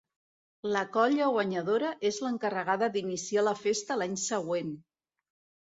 La 0.75 0.79
colla 0.95 1.27
guanyadora 1.35 1.91
és 2.11 2.17
l'encarregada 2.25 2.91
d'iniciar 2.97 3.47
la 3.51 3.55
festa 3.63 4.01
l'any 4.03 4.19
següent. 4.27 4.77